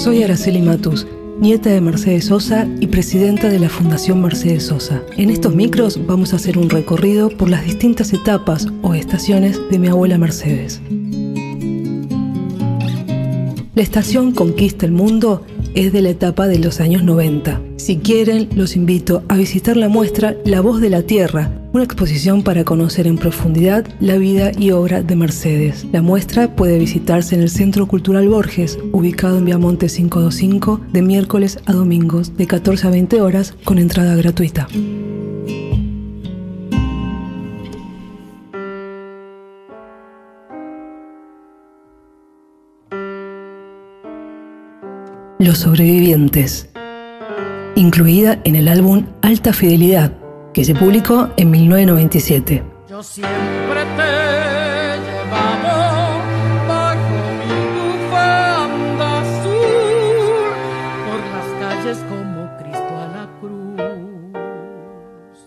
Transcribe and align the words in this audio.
Soy 0.00 0.22
Araceli 0.22 0.62
Matus, 0.62 1.06
nieta 1.40 1.68
de 1.68 1.82
Mercedes 1.82 2.24
Sosa 2.24 2.66
y 2.80 2.86
presidenta 2.86 3.50
de 3.50 3.58
la 3.58 3.68
Fundación 3.68 4.22
Mercedes 4.22 4.64
Sosa. 4.64 5.02
En 5.18 5.28
estos 5.28 5.54
micros 5.54 6.06
vamos 6.06 6.32
a 6.32 6.36
hacer 6.36 6.56
un 6.56 6.70
recorrido 6.70 7.28
por 7.28 7.50
las 7.50 7.64
distintas 7.64 8.14
etapas 8.14 8.66
o 8.80 8.94
estaciones 8.94 9.60
de 9.70 9.78
mi 9.78 9.88
abuela 9.88 10.16
Mercedes. 10.16 10.80
La 13.74 13.82
estación 13.82 14.32
Conquista 14.32 14.86
el 14.86 14.92
Mundo 14.92 15.44
es 15.74 15.92
de 15.92 16.00
la 16.00 16.08
etapa 16.08 16.48
de 16.48 16.60
los 16.60 16.80
años 16.80 17.04
90. 17.04 17.60
Si 17.76 17.98
quieren, 17.98 18.48
los 18.54 18.76
invito 18.76 19.22
a 19.28 19.36
visitar 19.36 19.76
la 19.76 19.90
muestra 19.90 20.34
La 20.46 20.62
Voz 20.62 20.80
de 20.80 20.88
la 20.88 21.02
Tierra, 21.02 21.59
una 21.72 21.84
exposición 21.84 22.42
para 22.42 22.64
conocer 22.64 23.06
en 23.06 23.16
profundidad 23.16 23.86
la 24.00 24.16
vida 24.16 24.50
y 24.56 24.72
obra 24.72 25.02
de 25.02 25.14
Mercedes. 25.14 25.86
La 25.92 26.02
muestra 26.02 26.56
puede 26.56 26.78
visitarse 26.78 27.34
en 27.36 27.42
el 27.42 27.50
Centro 27.50 27.86
Cultural 27.86 28.28
Borges, 28.28 28.78
ubicado 28.92 29.38
en 29.38 29.44
Viamonte 29.44 29.86
525, 29.86 30.80
de 30.92 31.02
miércoles 31.02 31.60
a 31.66 31.72
domingos, 31.72 32.36
de 32.36 32.46
14 32.46 32.88
a 32.88 32.90
20 32.90 33.20
horas, 33.20 33.54
con 33.64 33.78
entrada 33.78 34.16
gratuita. 34.16 34.68
Los 45.38 45.58
sobrevivientes, 45.58 46.68
incluida 47.74 48.40
en 48.44 48.56
el 48.56 48.68
álbum 48.68 49.06
Alta 49.22 49.54
Fidelidad, 49.54 50.19
que 50.52 50.64
se 50.64 50.74
publicó 50.74 51.28
en 51.36 51.50
1997. 51.50 52.62
Yo 52.88 53.02
siempre 53.02 53.84
te 53.96 54.98
llevaba 55.06 56.22
bajo 56.66 57.16
mi 57.38 57.54
bufanda 57.76 59.20
azul 59.20 60.50
por 61.06 61.20
las 61.34 61.48
calles 61.60 61.98
como 62.08 62.56
Cristo 62.58 62.92
a 62.98 63.06
la 63.16 63.28
cruz. 63.40 64.32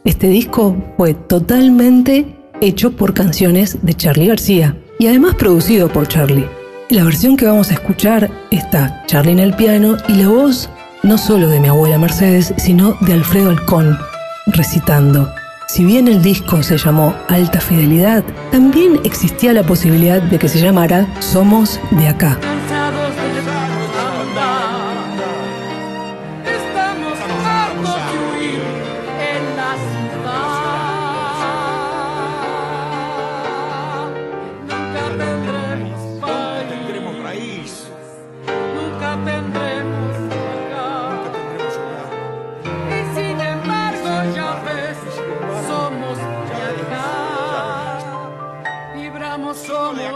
Este 0.06 0.28
disco 0.28 0.76
fue 0.98 1.14
totalmente 1.14 2.36
hecho 2.62 2.92
por 2.92 3.14
canciones 3.14 3.78
de 3.82 3.94
Charlie 3.94 4.28
García 4.28 4.78
y 5.00 5.08
además 5.08 5.36
producido 5.36 5.90
por 5.90 6.08
Charlie. 6.08 6.48
La 6.90 7.04
versión 7.04 7.36
que 7.36 7.46
vamos 7.46 7.72
a 7.72 7.74
escuchar 7.74 8.30
está 8.52 9.04
Charlie 9.08 9.34
en 9.34 9.40
el 9.40 9.56
piano 9.56 9.98
y 10.08 10.14
la 10.14 10.30
voz 10.30 10.70
no 11.04 11.18
solo 11.18 11.50
de 11.50 11.60
mi 11.60 11.68
abuela 11.68 11.98
Mercedes, 11.98 12.54
sino 12.58 12.96
de 13.02 13.14
Alfredo 13.14 13.50
Alcón, 13.50 13.98
recitando. 14.48 15.34
Si 15.68 15.86
bien 15.86 16.08
el 16.08 16.22
disco 16.22 16.62
se 16.62 16.78
llamó 16.78 17.16
Alta 17.30 17.60
Fidelidad, 17.60 18.24
también 18.52 19.00
existía 19.04 19.54
la 19.54 19.64
posibilidad 19.64 20.22
de 20.22 20.38
que 20.38 20.50
se 20.50 20.60
llamara 20.60 21.08
Somos 21.20 21.80
de 21.92 22.08
acá. 22.08 22.38
Cansados 22.42 23.14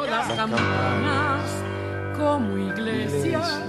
las 0.06 0.28
campanas, 0.34 1.44
como 2.18 2.58
iglesias 2.58 3.62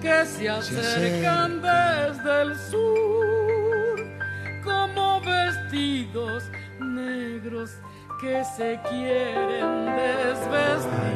que 0.00 0.24
se 0.24 0.48
acercan 0.48 1.60
desde 1.60 2.42
el 2.42 2.56
sur, 2.56 3.96
como 4.64 5.20
vestidos 5.20 6.44
negros 6.80 7.70
que 8.20 8.44
se 8.56 8.80
quieren 8.88 9.86
desvestir. 9.96 11.08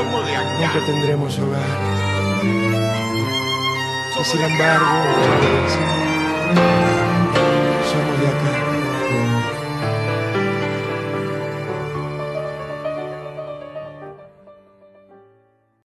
Somos 0.00 0.26
de 0.26 0.34
acá. 0.34 0.58
Nunca 0.60 0.86
tendremos 0.86 1.38
hogar. 1.38 1.60
Y 4.18 4.24
sin 4.24 4.40
embargo, 4.40 4.86
somos 7.92 8.20
de 8.20 8.26
acá. 8.28 8.79